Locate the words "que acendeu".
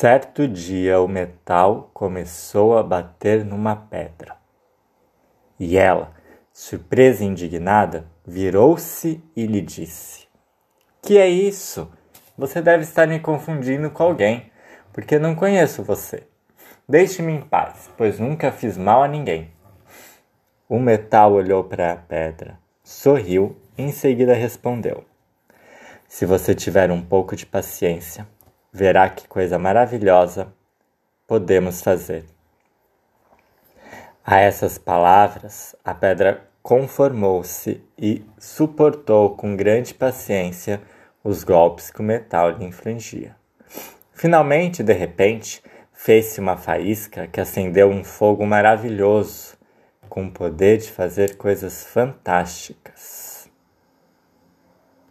47.26-47.88